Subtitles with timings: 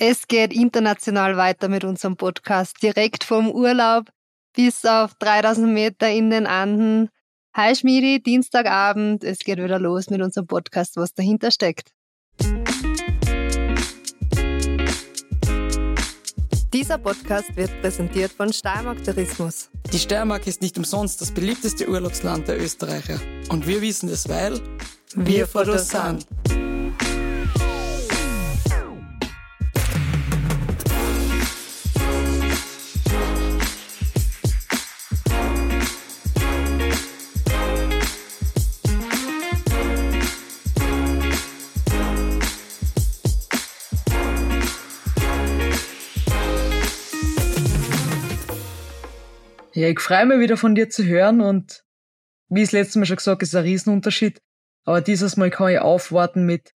[0.00, 4.04] Es geht international weiter mit unserem Podcast, direkt vom Urlaub
[4.54, 7.08] bis auf 3000 Meter in den Anden.
[7.52, 11.90] Hi Schmidi, Dienstagabend, es geht wieder los mit unserem Podcast, was dahinter steckt.
[16.72, 19.68] Dieser Podcast wird präsentiert von Steiermark Tourismus.
[19.92, 23.18] Die Steiermark ist nicht umsonst das beliebteste Urlaubsland der Österreicher.
[23.48, 24.60] Und wir wissen es, weil
[25.16, 26.24] wir Fotos sind.
[49.78, 51.84] Ja, ich freue mich wieder von dir zu hören und
[52.48, 54.42] wie ich das letzte Mal schon gesagt ist ein Riesenunterschied.
[54.84, 56.74] Aber dieses Mal kann ich aufwarten mit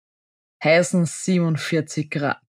[0.65, 2.41] heißen 47 Grad.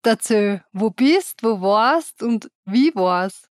[0.00, 3.50] Dazu, wo bist, wo warst und wie war's?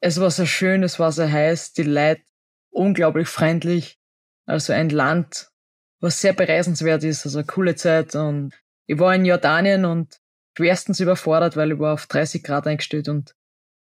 [0.00, 2.22] Es war sehr schön, es war sehr heiß, die Leute
[2.70, 4.00] unglaublich freundlich.
[4.46, 5.52] Also ein Land,
[6.00, 8.16] was sehr bereisenswert ist, also eine coole Zeit.
[8.16, 8.52] Und
[8.86, 10.20] ich war in Jordanien und
[10.56, 13.36] schwerstens überfordert, weil ich war auf 30 Grad eingestellt und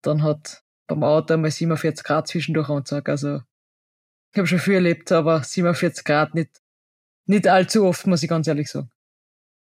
[0.02, 3.08] dann hat beim Auto mal 47 Grad zwischendurch angezeigt.
[3.08, 3.42] Also
[4.32, 6.60] ich habe schon viel erlebt, aber 47 Grad nicht,
[7.26, 8.90] nicht allzu oft, muss ich ganz ehrlich sagen.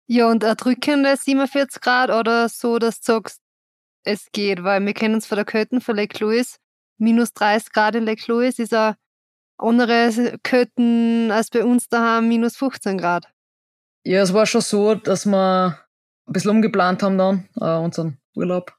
[0.07, 3.41] Ja, und erdrückende 47 Grad oder so, dass du sagst,
[4.03, 6.59] es geht, weil wir kennen uns von der Köten von Lake Louis.
[6.97, 8.95] Minus 30 Grad in Lake Louis ist eine
[9.57, 13.25] andere Köten als bei uns daheim, minus 15 Grad.
[14.03, 15.79] Ja, es war schon so, dass wir
[16.27, 18.77] ein bisschen umgeplant haben dann, äh, unseren Urlaub.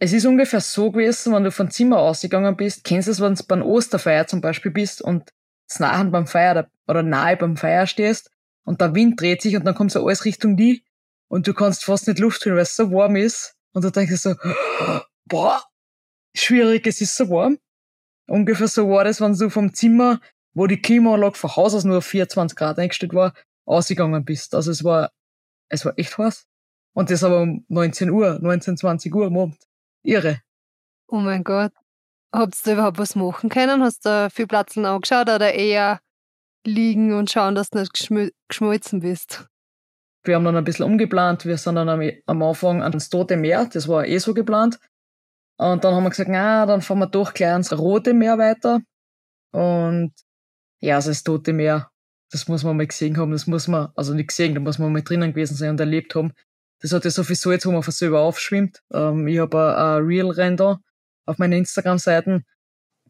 [0.00, 3.34] Es ist ungefähr so gewesen, wenn du von Zimmer ausgegangen bist, kennst du es, wenn
[3.34, 5.32] du beim Osterfeier zum Beispiel bist und
[5.78, 8.30] nahe beim Feier oder nahe beim Feier stehst
[8.64, 10.84] und der Wind dreht sich und dann kommt so alles Richtung die
[11.28, 14.14] und du kannst fast nicht Luft holen, weil es so warm ist und du denkst
[14.16, 14.34] so,
[15.26, 15.62] boah,
[16.34, 17.58] schwierig, es ist so warm.
[18.28, 20.20] Ungefähr so war das, wenn du vom Zimmer,
[20.54, 23.34] wo die Klimaanlage von Haus aus nur auf 24 Grad eingestellt war,
[23.64, 24.54] ausgegangen bist.
[24.54, 25.10] Also es war,
[25.68, 26.46] es war echt heiß.
[26.94, 29.68] Und das aber um 19 Uhr, 19, 20 Uhr am Abend.
[30.02, 30.40] Irre.
[31.08, 31.72] Oh mein Gott.
[32.32, 33.82] Habt ihr überhaupt was machen können?
[33.82, 36.00] Hast du viel Platzeln angeschaut oder eher
[36.66, 39.46] liegen und schauen, dass du nicht geschm geschmolzen bist?
[40.24, 41.46] Wir haben dann ein bisschen umgeplant.
[41.46, 43.68] Wir sind dann am, Anfang ans Tote Meer.
[43.72, 44.78] Das war eh so geplant.
[45.56, 48.80] Und dann haben wir gesagt, na, dann fahren wir doch gleich ans Rote Meer weiter.
[49.52, 50.12] Und
[50.80, 51.90] ja, also das Tote Meer,
[52.30, 53.32] das muss man mal gesehen haben.
[53.32, 56.14] Das muss man, also nicht gesehen, da muss man mal drinnen gewesen sein und erlebt
[56.14, 56.32] haben.
[56.80, 58.82] Das hat ja so viel Salz, wo man von selber aufschwimmt.
[58.92, 60.80] Ähm, ich habe ein, Reel-Render
[61.26, 62.46] auf meinen Instagram-Seiten.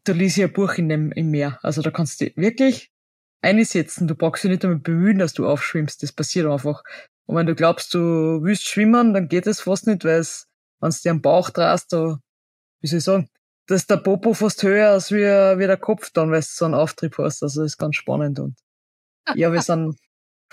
[0.04, 1.58] Da liest ich ein Buch in dem, im Meer.
[1.62, 2.90] Also da kannst du wirklich
[3.42, 4.08] einsetzen.
[4.08, 6.02] Du brauchst dich nicht damit bemühen, dass du aufschwimmst.
[6.02, 6.82] Das passiert einfach.
[7.26, 10.48] Und wenn du glaubst, du willst schwimmen, dann geht es fast nicht, weil es,
[10.80, 12.18] wenn du dir am Bauch drehst, da,
[12.80, 13.28] wie soll ich sagen,
[13.66, 16.64] da ist der Popo fast höher als wie, wie der Kopf dann, weil du so
[16.64, 17.42] einen Auftrieb hast.
[17.42, 18.56] Also das ist ganz spannend und
[19.34, 19.98] ja, wir sind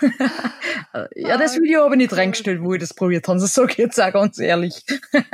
[1.16, 3.38] ja, das Video habe ich nicht reingestellt, wo ich das probiert habe.
[3.40, 4.84] Das sage ich jetzt auch ganz ehrlich.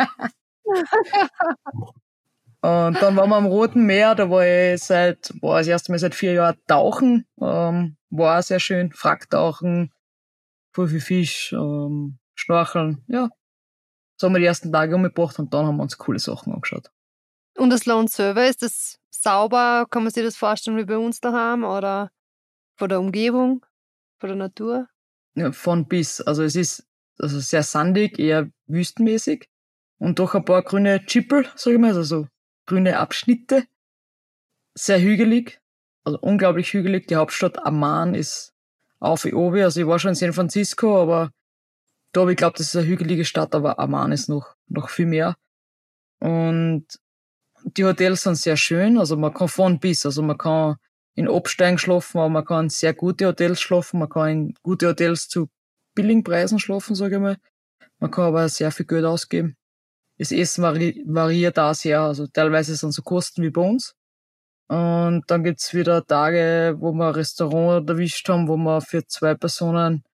[2.65, 5.99] Und dann waren wir am Roten Meer, da war ich seit, boah, das erste Mal
[5.99, 7.27] seit vier Jahren tauchen.
[7.41, 8.93] Ähm, war auch sehr schön.
[8.93, 9.93] Fracktauchen,
[10.72, 13.31] voll viel Fisch, ähm, Schnorcheln, ja.
[14.17, 16.93] So haben wir die ersten Tage umgebracht und dann haben wir uns coole Sachen angeschaut.
[17.59, 19.87] Und das Land selber, ist das sauber?
[19.91, 22.12] Kann man sich das vorstellen wie bei uns daheim oder
[22.77, 23.67] von der Umgebung?
[24.22, 24.88] Von der Natur?
[25.34, 26.21] Ja, von bis.
[26.21, 26.87] Also es ist
[27.19, 29.49] also sehr sandig, eher wüstenmäßig
[29.99, 32.28] und doch ein paar grüne Chippel, sag ich mal, also so
[32.66, 33.65] grüne Abschnitte.
[34.75, 35.60] Sehr hügelig,
[36.05, 37.09] also unglaublich hügelig.
[37.09, 38.55] Die Hauptstadt Amman ist
[39.00, 39.65] auf Obi.
[39.65, 41.33] Also ich war schon in San Francisco, aber
[42.12, 45.06] da habe ich glaubt, das ist eine hügelige Stadt, aber Amman ist noch, noch viel
[45.06, 45.37] mehr.
[46.21, 46.87] Und
[47.65, 50.77] die Hotels sind sehr schön, also man kann von bis, also man kann
[51.15, 55.28] in Absteigen schlafen, aber man kann sehr gute Hotels schlafen, man kann in gute Hotels
[55.28, 55.49] zu
[55.95, 57.37] billigen Preisen schlafen, sage ich mal.
[57.99, 59.56] Man kann aber sehr viel Geld ausgeben.
[60.19, 63.95] Das Essen vari variiert da sehr, also teilweise sind so Kosten wie bei uns.
[64.69, 69.34] Und dann gibt's wieder Tage, wo wir ein Restaurant erwischt haben, wo wir für zwei
[69.34, 70.04] Personen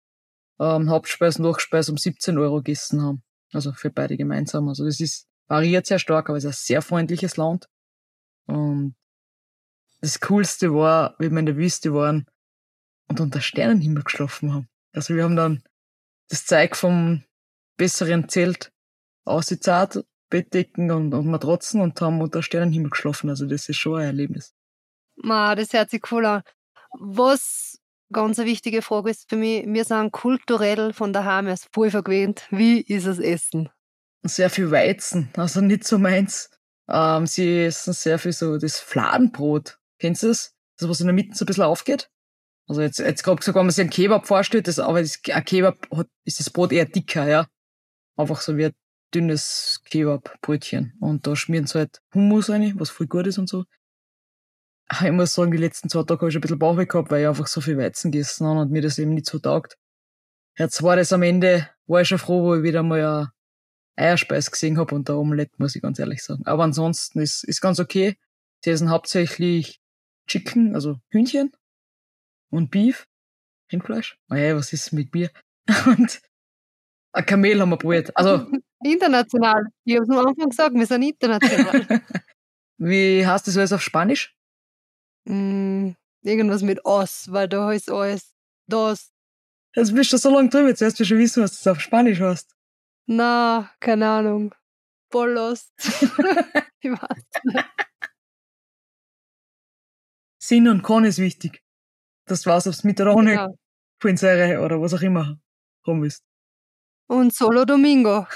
[0.59, 3.23] ähm, Hauptspeise und Nachspeise um 17 Euro gegessen haben.
[3.53, 4.69] Also für beide gemeinsam.
[4.69, 7.69] Also das ist variiert sehr stark, aber es ist ein sehr freundliches Land.
[8.47, 8.97] Und
[10.01, 12.27] das Coolste war, wie wir in der Wüste waren
[13.09, 14.69] und unter Sternenhimmel geschlafen haben.
[14.93, 15.63] Also wir haben dann
[16.29, 17.25] das Zeug vom
[17.77, 18.73] besseren Zelt
[19.25, 23.31] ausgezahlt, Bettdecken und, und Matratzen und haben unter Sternenhimmel geschlafen.
[23.31, 24.55] Also das ist schon ein Erlebnis.
[25.17, 26.43] Ma, das hört sich cool an.
[26.93, 27.79] Was
[28.13, 32.47] ganz eine wichtige Frage ist für mich, wir sind kulturell von daheim erst voll vergewöhnt.
[32.51, 33.69] Wie ist das Essen?
[34.23, 36.51] Sehr viel Weizen, also nicht so meins.
[36.89, 39.78] Ähm, sie essen sehr viel so das Fladenbrot.
[39.99, 40.55] Kennst du das?
[40.79, 42.11] Das, was in der Mitte so ein bisschen aufgeht?
[42.69, 45.45] Also jetzt, jetzt gerade gesagt, wenn man sich einen Kebab vorstellt, das, aber das, ein
[45.45, 47.47] Kebab hat, ist das Brot eher dicker, ja.
[48.17, 48.75] Einfach so wie ein
[49.15, 50.95] dünnes Kebabbrötchen.
[51.01, 53.65] Und da schmieren sie halt Hummus rein, was voll gut ist und so.
[54.91, 57.29] Ich muss sagen, die letzten zwei Tage habe ich ein bisschen Bauchweh gehabt, weil ich
[57.29, 59.77] einfach so viel Weizen gegessen habe und mir das eben nicht so taugt.
[60.57, 63.33] Jetzt war das am Ende, war ich schon froh, wo ich wieder mal eine
[63.97, 66.47] Eierspeis gesehen habe und der Omelette, muss ich ganz ehrlich sagen.
[66.47, 68.17] Aber ansonsten ist, ist ganz okay.
[68.65, 69.81] Sie essen hauptsächlich
[70.29, 71.53] Chicken, also Hühnchen
[72.51, 73.07] und Beef,
[73.73, 74.19] Rindfleisch.
[74.31, 75.31] Oh ja, was ist mit mir?
[75.87, 76.21] Und
[77.13, 78.17] ein Kamel haben wir probiert.
[78.17, 78.47] Also
[78.85, 79.67] international.
[79.85, 82.03] Ich habe es am Anfang gesagt, wir sind international.
[82.79, 84.35] Wie heißt das alles auf Spanisch?
[85.25, 85.91] mm,
[86.23, 88.35] irgendwas mit Os, weil da heißt alles
[88.67, 89.13] das.
[89.75, 92.21] Jetzt bist du so lange drüber, jetzt wirst du schon wissen, was das auf Spanisch
[92.21, 92.55] heißt.
[93.07, 94.55] Na, keine Ahnung.
[95.11, 95.73] Voll lost.
[95.79, 97.65] ich weiß nicht.
[100.49, 101.63] Sinn und Con ist wichtig.
[102.25, 103.59] Das war's, ob's mit oder ohne Genau.
[104.01, 105.39] Quinceire oder was auch immer
[105.87, 106.25] rum ist.
[107.07, 108.27] Und Solo Domingo.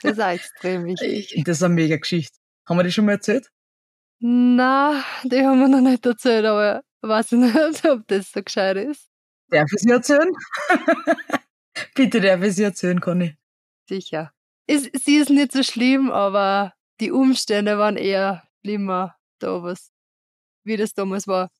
[0.00, 1.42] Das ist auch extrem wichtig.
[1.44, 2.38] Das ist eine mega Geschichte.
[2.66, 3.50] Haben wir die schon mal erzählt?
[4.20, 7.54] Na, die haben wir noch nicht erzählt, aber weiß ich nicht,
[7.90, 9.10] ob das so gescheit ist.
[9.50, 10.32] Darf ich sie erzählen?
[11.94, 13.36] Bitte darf ich sie erzählen, Conny.
[13.86, 14.32] Sicher.
[14.66, 19.90] Ist, sie ist nicht so schlimm, aber die Umstände waren eher schlimmer, da was,
[20.64, 21.50] wie das damals war.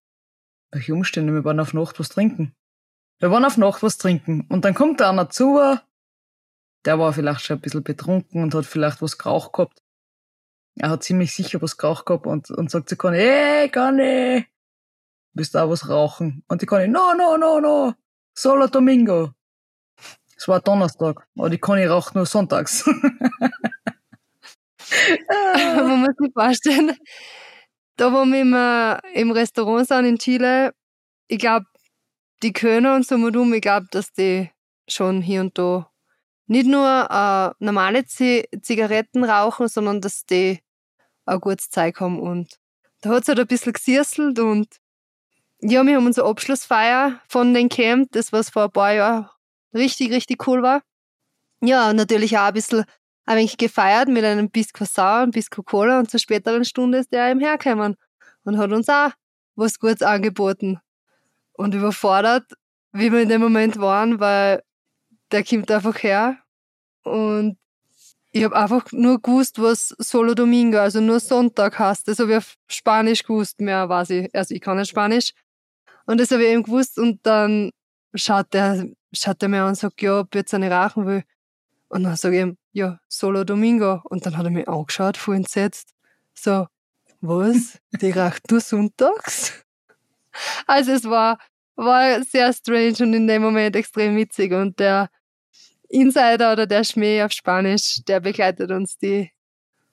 [0.72, 1.32] Welche Umstände?
[1.32, 2.54] Wir waren auf Nacht was trinken.
[3.18, 4.46] Wir waren auf Nacht was trinken.
[4.48, 5.60] Und dann kommt da einer zu,
[6.84, 9.82] der war vielleicht schon ein bisschen betrunken und hat vielleicht was geraucht gehabt.
[10.76, 14.46] Er hat ziemlich sicher was geraucht gehabt und, und sagt zu Conny, hey, Conny,
[15.34, 16.44] willst du auch was rauchen?
[16.48, 17.94] Und die Conny, no, no, no, no,
[18.34, 19.32] solo Domingo.
[20.36, 22.88] Es war Donnerstag, aber die Conny raucht nur sonntags.
[25.28, 26.96] Man muss sich vorstellen,
[28.00, 30.72] da wo wir im Restaurant sind in Chile,
[31.28, 31.66] ich glaube,
[32.42, 34.50] die Kölner und so mit um, ich glaube, dass die
[34.88, 35.90] schon hier und da
[36.46, 40.60] nicht nur äh, normale Z Zigaretten rauchen, sondern dass die
[41.26, 42.18] ein gutes Zeug haben.
[42.18, 42.58] Und
[43.02, 44.68] da hat es halt ein bisschen gesierselt und
[45.60, 49.28] ja, wir haben unsere Abschlussfeier von den Camp, das was vor ein paar Jahren
[49.74, 50.82] richtig, richtig cool war.
[51.60, 52.86] Ja, natürlich auch ein bisschen
[53.26, 57.12] ein wenig gefeiert mit einem Bisco Sauer, einem Bisco Cola und zur späteren Stunde ist
[57.12, 57.96] der eben hergekommen
[58.44, 59.10] und hat uns auch
[59.54, 60.80] was Gutes angeboten.
[61.52, 62.44] Und überfordert,
[62.92, 64.62] wie wir in dem Moment waren, weil
[65.30, 66.38] der kommt einfach her
[67.02, 67.58] und
[68.32, 72.06] ich habe einfach nur gewusst, was Solo Domingo, also nur Sonntag heißt.
[72.06, 74.34] Das habe ich auf Spanisch gewusst, mehr weiß ich.
[74.34, 75.32] Also ich kann nicht Spanisch.
[76.06, 77.70] Und das habe ich eben gewusst und dann
[78.14, 81.24] schaut der, schaut der mir an und sagt, ja, ob ich jetzt eine rauchen will.
[81.90, 84.00] Und dann sage ich ihm, ja, Solo Domingo.
[84.04, 85.92] Und dann hat er mich angeschaut, voll entsetzt.
[86.34, 86.66] So,
[87.20, 87.78] was?
[88.00, 89.64] Die raucht nur sonntags?
[90.66, 91.38] Also es war,
[91.74, 94.52] war sehr strange und in dem Moment extrem witzig.
[94.52, 95.10] Und der
[95.88, 99.30] Insider oder der Schmäh auf Spanisch, der begleitet uns die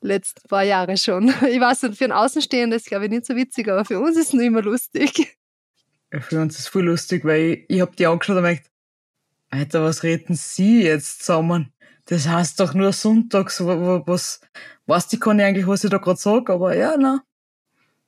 [0.02, 1.34] letzten paar Jahre schon.
[1.50, 4.16] Ich weiß nicht, für einen Außenstehenden ist glaube ich nicht so witzig, aber für uns
[4.16, 5.36] ist es nur immer lustig.
[6.14, 8.70] Ja, für uns ist es voll lustig, weil ich, ich hab die angeschaut und gedacht,
[9.50, 11.74] Alter, was reden Sie jetzt zusammen?
[12.07, 14.42] Das heißt doch nur sonntags, wa- wa- was,
[14.86, 17.21] weiß die Conny eigentlich, was ich da gerade sag, aber ja, na,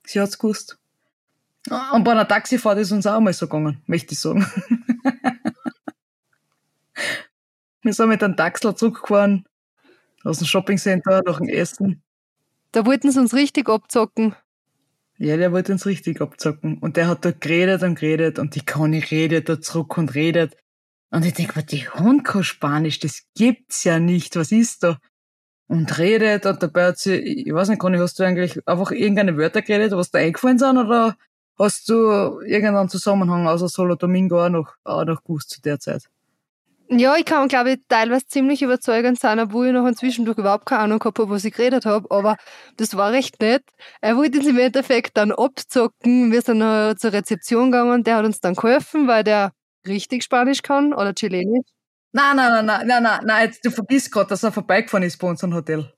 [0.04, 0.78] sie hat's gewusst.
[1.92, 4.46] Und bei einer Taxifahrt ist uns auch mal so gegangen, möchte ich sagen.
[7.82, 9.46] Wir sind mit einem Taxler zurückgefahren,
[10.24, 12.02] aus dem Shoppingcenter, nach dem Essen.
[12.72, 14.34] Da wollten sie uns richtig abzocken.
[15.18, 16.78] Ja, der wollte uns richtig abzocken.
[16.78, 20.56] Und der hat da geredet und geredet und die Conny redet da zurück und redet.
[21.10, 24.98] Und ich denk mir, die Hund kann Spanisch, das gibt's ja nicht, was ist da?
[25.66, 29.36] Und redet und dabei hat sie, ich weiß nicht, Conny, hast du eigentlich einfach irgendeine
[29.36, 31.16] Wörter geredet, was dir eingefallen sind oder
[31.58, 36.08] hast du irgendeinen Zusammenhang außer Solo Domingo auch noch, auch noch gewusst zu der Zeit?
[36.92, 40.66] Ja, ich kann, glaube ich, teilweise ziemlich überzeugend sein, obwohl ich noch inzwischen durch überhaupt
[40.66, 42.36] keine Ahnung gehabt habe, was ich geredet habe, aber
[42.78, 43.62] das war recht nett.
[44.00, 46.32] Er wollte uns im Endeffekt dann abzocken.
[46.32, 46.58] Wir sind
[46.98, 49.52] zur Rezeption gegangen, der hat uns dann geholfen, weil der
[49.86, 51.66] richtig Spanisch kann oder Chilenisch.
[52.12, 55.18] Nein, nein, nein, nein, nein, nein, nein, jetzt, du vergisst gerade, dass er vorbeigefahren ist
[55.18, 55.92] bei unserem Hotel.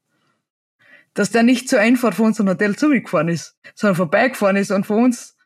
[1.14, 5.04] Dass der nicht zur Einfahrt von unserem Hotel zurückgefahren ist, sondern vorbeigefahren ist und von
[5.04, 5.36] uns,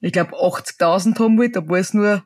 [0.00, 2.22] ich glaube, 80.000 haben wollte, obwohl es nur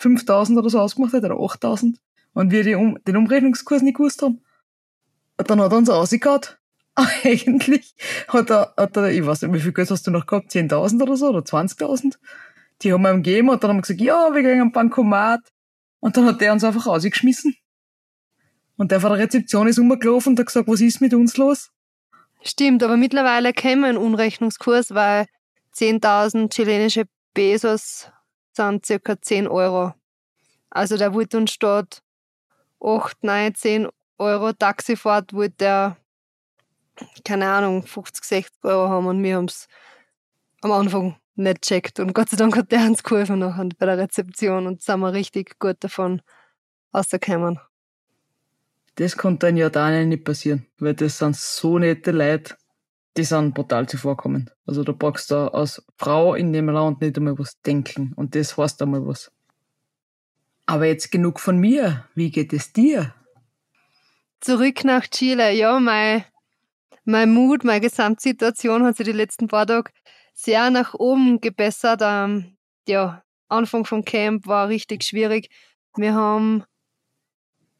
[0.00, 1.96] 5.000 oder so ausgemacht hat, oder 8.000.
[2.32, 4.42] Und wir um, den Umrechnungskurs nicht gewusst haben.
[5.36, 6.40] Und dann hat er uns rausgehauen.
[7.24, 7.94] Eigentlich
[8.28, 10.50] hat er, hat er, ich weiß nicht, wie viel Geld hast du noch gehabt?
[10.50, 12.16] 10.000 oder so, oder 20.000?
[12.82, 15.40] Die haben wir ihm gegeben und dann haben wir gesagt, ja, wir gehen am Bankomat.
[16.00, 17.54] Und dann hat der uns einfach rausgeschmissen.
[18.76, 21.70] Und der von der Rezeption ist umgelaufen und hat gesagt, was ist mit uns los?
[22.42, 25.26] Stimmt, aber mittlerweile kennen wir einen Unrechnungskurs, weil
[25.74, 28.10] 10.000 chilenische Pesos
[28.52, 29.94] sind circa 10 Euro.
[30.70, 32.02] Also der wollte uns statt
[32.82, 35.96] 8, 9, 10 Euro Taxifahrt, wollte der,
[37.24, 39.68] keine Ahnung, 50, 60 Euro haben und wir haben es
[40.62, 42.00] am Anfang nicht checkt.
[42.00, 45.12] Und Gott sei Dank hat der uns geholfen nachher bei der Rezeption und sind wir
[45.12, 46.22] richtig gut davon
[46.94, 47.58] rausgekommen.
[48.96, 52.56] Das konnte in Jordanien nicht passieren, weil das sind so nette Leute,
[53.16, 54.52] die sind brutal zuvorkommend.
[54.66, 58.56] Also du brauchst da als Frau in dem Land nicht einmal was denken und das
[58.56, 59.32] heißt einmal was.
[60.66, 62.04] Aber jetzt genug von mir.
[62.14, 63.14] Wie geht es dir?
[64.40, 65.52] Zurück nach Chile.
[65.52, 66.24] Ja, mein,
[67.04, 69.90] mein Mut, meine Gesamtsituation hat sich die letzten paar Tage
[70.32, 72.00] sehr nach oben gebessert.
[72.02, 72.56] Ähm,
[72.88, 75.50] ja, Anfang vom Camp war richtig schwierig.
[75.96, 76.64] Wir haben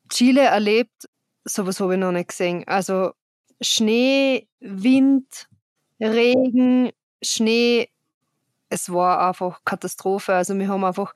[0.08, 1.08] Chile erlebt,
[1.44, 2.64] sowas habe ich noch nicht gesehen.
[2.66, 3.12] Also
[3.60, 5.48] Schnee, Wind,
[6.00, 6.90] Regen,
[7.22, 7.88] Schnee,
[8.68, 10.34] es war einfach Katastrophe.
[10.34, 11.14] Also wir haben einfach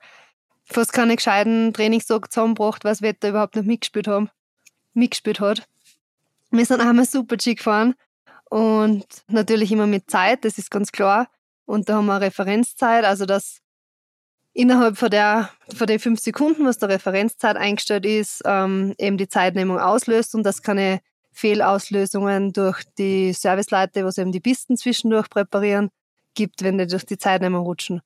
[0.63, 4.29] fast keine gescheiten Trainingstage zusammengebracht, weil das Wetter überhaupt nicht mitgespielt, haben,
[4.93, 5.67] mitgespielt hat.
[6.51, 7.95] Wir sind einmal Super G gefahren
[8.49, 11.27] und natürlich immer mit Zeit, das ist ganz klar.
[11.65, 13.59] Und da haben wir Referenzzeit, also dass
[14.53, 19.27] innerhalb von der, von den fünf Sekunden, was der Referenzzeit eingestellt ist, ähm, eben die
[19.27, 25.89] Zeitnehmung auslöst und dass keine Fehlauslösungen durch die Serviceleute, was eben die Pisten zwischendurch präparieren,
[26.33, 28.01] gibt, wenn die durch die Zeitnehmung rutschen.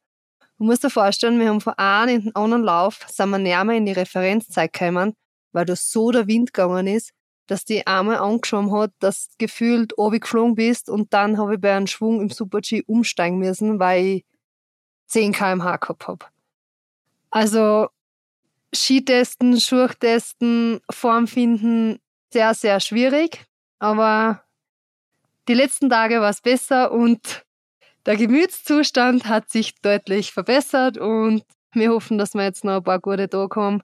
[0.58, 3.62] Du musst dir vorstellen, wir haben von einem in den anderen Lauf, sind wir näher
[3.70, 5.14] in die Referenzzeit gekommen,
[5.52, 7.12] weil da so der Wind gegangen ist,
[7.50, 11.76] dass die Arme angeschoben hat, dass gefühlt oben geflogen bist und dann habe ich bei
[11.76, 14.26] einem Schwung im Super-G umsteigen müssen, weil ich
[15.08, 16.26] 10 kmh gehabt habe.
[17.32, 17.90] Also
[18.74, 22.00] Skitesten, Schurchtesten, Form finden,
[22.32, 23.46] sehr, sehr schwierig.
[23.80, 24.44] Aber
[25.48, 27.44] die letzten Tage war es besser und
[28.06, 33.00] der Gemütszustand hat sich deutlich verbessert und wir hoffen, dass wir jetzt noch ein paar
[33.00, 33.82] gute Tage haben.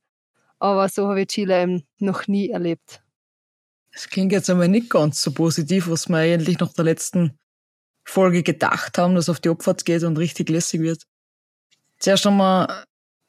[0.60, 3.02] Aber so habe ich Chile eben noch nie erlebt.
[3.96, 7.40] Das klingt jetzt einmal nicht ganz so positiv, was wir eigentlich nach der letzten
[8.04, 11.04] Folge gedacht haben, dass auf die Abfahrt geht und richtig lässig wird.
[12.00, 12.84] Zuerst einmal,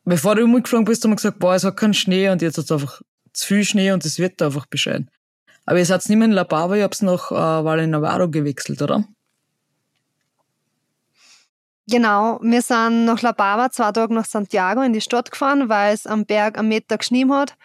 [0.04, 2.64] bevor du umgeflogen bist, haben wir gesagt, boah, es hat keinen Schnee und jetzt hat
[2.64, 3.00] es einfach
[3.32, 5.08] zu viel Schnee und das Wetter einfach bescheiden.
[5.66, 8.82] Aber ihr seid nicht mehr in La Pava, ihr habt nach äh, Valle Navarro gewechselt,
[8.82, 9.04] oder?
[11.88, 15.94] Genau, wir sind nach La Pava zwei Tage nach Santiago in die Stadt gefahren, weil
[15.94, 17.56] es am Berg am Meter geschnien hat.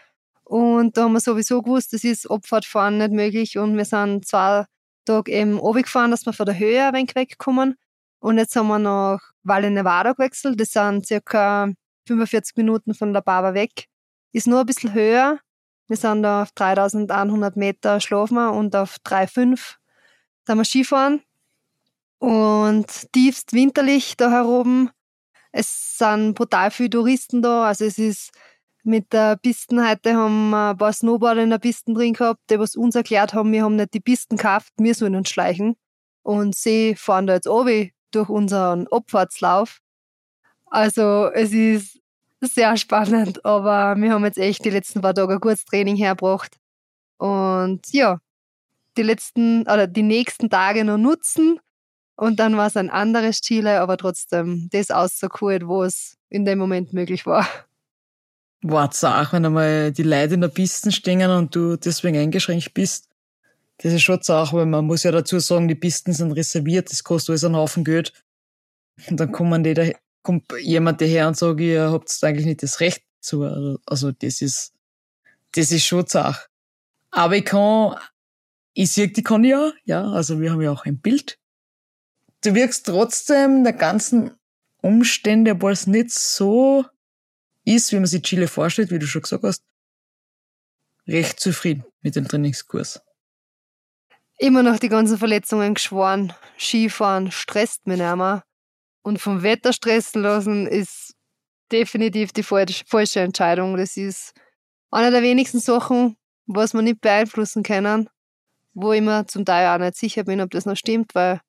[0.51, 3.57] Und da haben wir sowieso gewusst, das ist Abfahrtfahren nicht möglich.
[3.57, 4.65] Und wir sind zwei
[5.05, 7.77] Tage eben gefahren, dass wir von der Höhe ein wenig wegkommen.
[8.19, 10.59] Und jetzt haben wir nach Valle Nevada gewechselt.
[10.59, 11.71] Das sind circa
[12.05, 13.85] 45 Minuten von La Pava weg.
[14.33, 15.39] Ist nur ein bisschen höher.
[15.87, 19.77] Wir sind da auf 3100 Meter schlafen wir und auf 3,5
[20.45, 21.21] sind wir Skifahren
[22.19, 24.89] und tiefst winterlich da heroben.
[25.53, 28.31] Es sind brutal viele Touristen da, also es ist
[28.83, 32.59] mit der Pisten heute haben wir ein paar Snowboarder in der Pisten drin gehabt, die
[32.59, 35.75] was uns erklärt haben, wir haben nicht die Pisten gekauft, wir sollen uns schleichen.
[36.23, 39.79] Und sie fahren da jetzt obi durch unseren Abfahrtslauf.
[40.67, 41.99] Also es ist
[42.41, 46.57] sehr spannend, aber wir haben jetzt echt die letzten paar Tage ein gutes Training hergebracht.
[47.17, 48.19] Und ja,
[48.97, 51.59] die letzten oder die nächsten Tage noch nutzen
[52.15, 56.59] und dann war es ein anderes Chile, aber trotzdem das auszuholen, wo es in dem
[56.59, 57.47] Moment möglich war.
[58.61, 63.09] War's auch, wenn einmal die Leute in der Piste stehen und du deswegen eingeschränkt bist.
[63.77, 67.03] Das ist schon auch, weil man muss ja dazu sagen, die Pisten sind reserviert, das
[67.03, 68.13] kostet alles einen Haufen Geld.
[69.09, 69.89] Und dann kommen die da,
[70.21, 73.43] kommt jemand daher und sagt, ihr habt eigentlich nicht das Recht zu.
[73.85, 74.73] Also das ist,
[75.53, 76.45] das ist schon Sache.
[77.09, 77.95] Aber ich kann,
[78.73, 81.39] ich sehe die kann ja, ja, also wir haben ja auch ein Bild
[82.41, 84.31] du wirkst trotzdem der ganzen
[84.81, 86.85] Umstände, obwohl es nicht so
[87.63, 89.63] ist, wie man sich Chile vorstellt, wie du schon gesagt hast,
[91.07, 93.01] recht zufrieden mit dem Trainingskurs.
[94.37, 96.33] Immer noch die ganzen Verletzungen geschworen.
[96.57, 98.43] Skifahren stresst mich nicht mehr.
[99.03, 101.15] Und vom Wetter stressen lassen ist
[101.71, 103.77] definitiv die falsche Entscheidung.
[103.77, 104.33] Das ist
[104.89, 108.09] eine der wenigsten Sachen, was man nicht beeinflussen können,
[108.73, 111.39] wo ich mir zum Teil auch nicht sicher bin, ob das noch stimmt, weil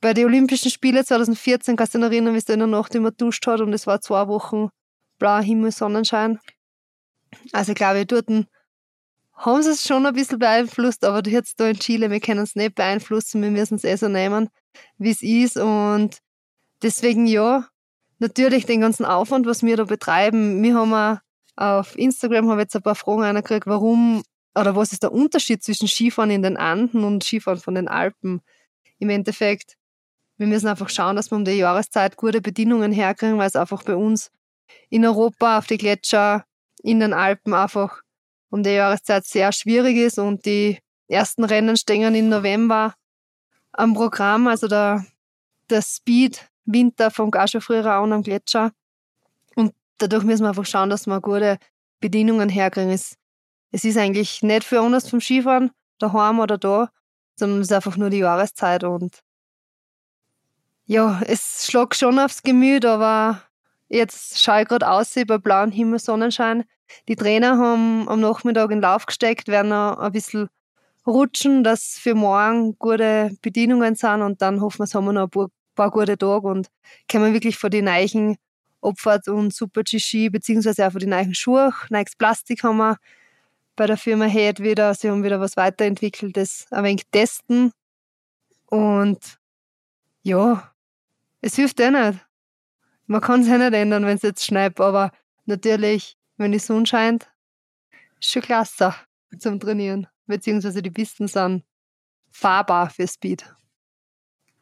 [0.00, 2.94] bei den Olympischen Spielen 2014 kannst du dich erinnern, wie es da in der Nacht
[2.94, 4.70] immer duscht hat und es war zwei Wochen
[5.20, 6.40] blauer Himmel, Sonnenschein.
[7.52, 11.78] Also ich glaube, dort haben sie es schon ein bisschen beeinflusst, aber jetzt da in
[11.78, 14.48] Chile, wir können es nicht beeinflussen, wir müssen es eh so nehmen,
[14.98, 16.18] wie es ist und
[16.82, 17.68] deswegen ja,
[18.18, 20.62] natürlich den ganzen Aufwand, was wir da betreiben.
[20.62, 21.20] Wir haben
[21.56, 24.22] auf Instagram habe jetzt ein paar Fragen gekriegt, warum
[24.58, 28.40] oder was ist der Unterschied zwischen Skifahren in den Anden und Skifahren von den Alpen?
[28.98, 29.76] Im Endeffekt,
[30.36, 33.84] wir müssen einfach schauen, dass wir um die Jahreszeit gute Bedingungen herkriegen, weil es einfach
[33.84, 34.30] bei uns
[34.88, 36.44] in Europa auf die Gletscher,
[36.82, 38.00] in den Alpen einfach
[38.50, 42.94] um die Jahreszeit sehr schwierig ist und die ersten Rennen stehen im November
[43.72, 45.04] am Programm, also der,
[45.68, 48.72] der Speed Winter fängt auch schon früher an am Gletscher
[49.54, 51.58] und dadurch müssen wir einfach schauen, dass wir gute
[52.00, 52.90] Bedingungen herkriegen.
[52.90, 53.16] Es,
[53.70, 56.90] es ist eigentlich nicht für uns vom Skifahren, daheim oder da,
[57.36, 59.22] sondern es ist einfach nur die Jahreszeit und
[60.86, 63.42] ja, es schlägt schon aufs Gemüt, aber
[63.90, 66.64] jetzt schaue ich gerade aus bei blauem Himmel, Sonnenschein.
[67.08, 70.48] Die Trainer haben am Nachmittag in Lauf gesteckt, werden noch ein bisschen
[71.06, 75.30] rutschen, dass für morgen gute Bedienungen sind und dann hoffen wir, es haben wir noch
[75.34, 76.68] ein paar, gute Tage und
[77.08, 78.36] können wirklich von den neuen
[78.82, 82.96] Abfahrt und Super G beziehungsweise auch von den neuen Schuhe, neues Plastik haben wir
[83.76, 87.72] bei der Firma Head wieder, sie haben wieder was weiterentwickelt, das ein wenig testen
[88.66, 89.38] und
[90.22, 90.72] ja,
[91.40, 92.29] es hilft eh nicht.
[93.10, 95.10] Man kann es eh nicht ändern, wenn es jetzt schneit, aber
[95.44, 97.28] natürlich wenn die Sonne scheint,
[98.20, 98.94] ist schon klasse
[99.36, 100.06] zum Trainieren.
[100.26, 101.64] Beziehungsweise die Pisten sind
[102.30, 103.52] fahrbar für Speed.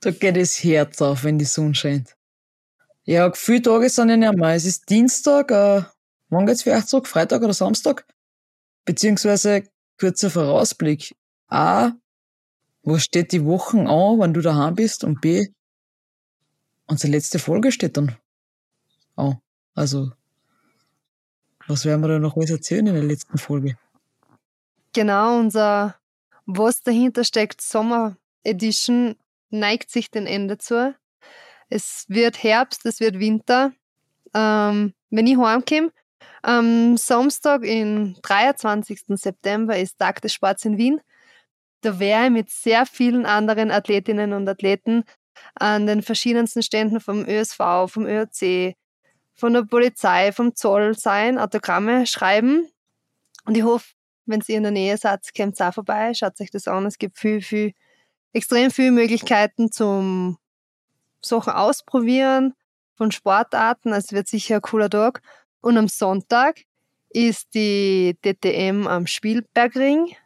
[0.01, 2.17] Da geht das Herz auf, wenn die Sonne scheint.
[3.05, 4.55] Ja, viele Tage sind ja nicht mehr.
[4.55, 5.83] Es ist Dienstag, äh,
[6.31, 7.07] wann geht's für euch zurück?
[7.07, 8.07] Freitag oder Samstag?
[8.87, 9.65] Beziehungsweise
[10.01, 11.15] kurzer Vorausblick.
[11.49, 11.93] A,
[12.81, 15.05] wo steht die Wochen an, wenn du daheim bist?
[15.05, 15.49] Und B,
[16.87, 18.17] unsere letzte Folge steht dann
[19.19, 19.41] an.
[19.75, 20.11] Also
[21.69, 23.77] was werden wir da noch alles erzählen in der letzten Folge?
[24.95, 25.97] Genau, unser
[26.47, 29.17] Was dahinter steckt Sommer Edition
[29.51, 30.95] neigt sich dem Ende zu.
[31.69, 33.73] Es wird Herbst, es wird Winter.
[34.35, 35.93] Ähm, wenn ich heimkomme,
[36.43, 39.03] am Samstag, im 23.
[39.09, 41.01] September, ist Tag des Sports in Wien.
[41.83, 45.05] Da werde ich mit sehr vielen anderen Athletinnen und Athleten
[45.55, 48.75] an den verschiedensten Ständen vom ÖSV, vom ÖRC,
[49.39, 52.69] von der Polizei, vom Zoll sein, Autogramme schreiben.
[53.45, 53.93] Und ich hoffe,
[54.27, 56.85] wenn ihr in der Nähe seid, kommt auch vorbei, schaut euch das an.
[56.87, 57.73] Es gibt viel, viel,
[58.33, 60.39] extrem viele Möglichkeiten zum
[61.23, 62.55] Sachen ausprobieren
[62.97, 63.93] von Sportarten.
[63.93, 65.23] Also es wird sicher ein cooler Tag.
[65.61, 66.65] Und am Sonntag
[67.09, 70.17] ist die DTM am Spielbergring.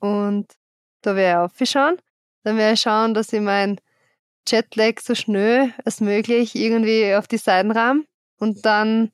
[0.00, 0.50] Und
[1.02, 1.98] da werde ich aufschauen.
[2.42, 3.78] Dann werde ich schauen, dass ich mein
[4.46, 8.04] Jetlag so schnell als möglich irgendwie auf die Seiten rahm
[8.38, 9.10] und dann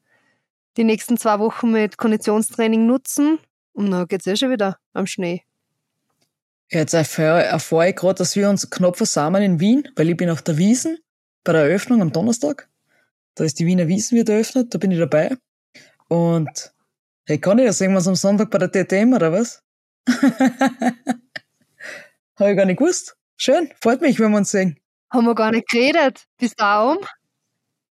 [0.76, 3.38] die nächsten zwei Wochen mit Konditionstraining nutzen
[3.72, 5.42] und dann geht's eh schon wieder am Schnee.
[6.70, 10.42] Jetzt erfahre ich gerade, dass wir uns knapp versammeln in Wien, weil ich bin auf
[10.42, 10.98] der Wiesen
[11.42, 12.68] bei der Eröffnung am Donnerstag.
[13.34, 15.36] Da ist die Wiener Wiesen wird eröffnet, da bin ich dabei.
[16.08, 16.72] Und
[17.24, 19.62] hey, kann ich wir uns am Sonntag bei der TTM oder was?
[22.36, 23.16] Habe ich gar nicht gewusst.
[23.36, 24.78] Schön, freut mich, wenn wir uns sehen.
[25.10, 26.26] Haben wir gar nicht geredet.
[26.38, 26.98] Bist du auch um?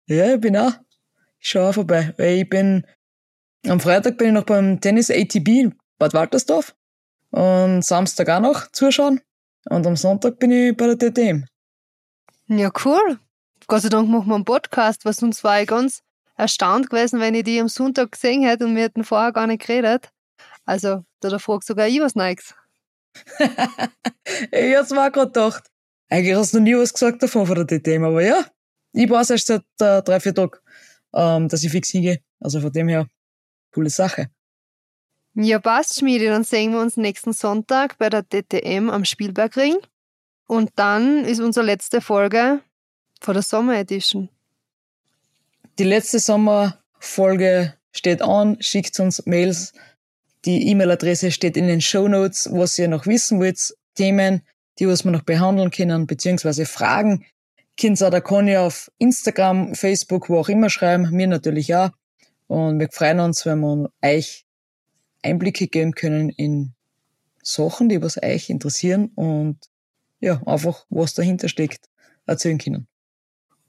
[0.06, 0.72] Ja, ich bin auch.
[1.38, 2.14] Ich schaue auch vorbei.
[2.16, 2.86] Weil ich bin,
[3.66, 6.74] am Freitag bin ich noch beim Tennis ATB in Bad Waltersdorf.
[7.30, 9.20] Und Samstag auch noch zuschauen.
[9.68, 11.44] Und am Sonntag bin ich bei der TTM.
[12.48, 13.18] Ja, cool.
[13.66, 16.02] Gott sei Dank machen wir einen Podcast, weil sonst war ich ganz
[16.36, 19.66] erstaunt gewesen, wenn ich die am Sonntag gesehen hätte und wir hätten vorher gar nicht
[19.66, 20.10] geredet.
[20.64, 22.54] Also, da, fragt sogar ich was Neues.
[24.50, 25.71] ich hab's mir gerade gedacht.
[26.12, 28.44] Eigentlich hast du noch nie was gesagt davon von der DTM, aber ja,
[28.92, 30.58] ich weiß erst seit äh, drei, vier Tagen,
[31.14, 32.20] ähm, dass ich fix hingehe.
[32.38, 33.06] Also von dem her,
[33.72, 34.28] coole Sache.
[35.32, 36.26] Ja, passt, Schmiede.
[36.26, 39.78] Dann sehen wir uns nächsten Sonntag bei der DTM am Spielbergring.
[40.46, 42.60] Und dann ist unsere letzte Folge
[43.22, 44.28] vor der Sommer Edition.
[45.78, 48.58] Die letzte Sommerfolge steht an.
[48.60, 49.72] Schickt uns Mails.
[50.44, 53.74] Die E-Mail-Adresse steht in den Show Notes, was ihr noch wissen wollt.
[53.94, 54.42] Themen,
[54.78, 57.26] die was wir noch behandeln können, beziehungsweise Fragen,
[57.80, 61.90] könnt ihr da kann ich auf Instagram, Facebook, wo auch immer schreiben, mir natürlich auch.
[62.46, 64.44] Und wir freuen uns, wenn wir euch
[65.22, 66.74] Einblicke geben können in
[67.42, 69.58] Sachen, die was euch interessieren und
[70.20, 71.88] ja, einfach was dahinter steckt,
[72.26, 72.86] erzählen können.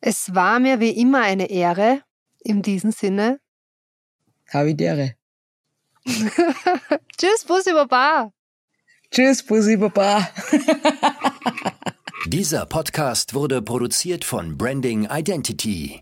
[0.02, 2.02] Es war mir wie immer eine Ehre,
[2.44, 3.40] in diesem Sinne.
[4.50, 5.16] Havidere.
[6.06, 8.32] Tschüss, Bussi Baba.
[9.14, 10.28] Tschüss, Bussi Baba.
[12.26, 16.02] Dieser Podcast wurde produziert von Branding Identity.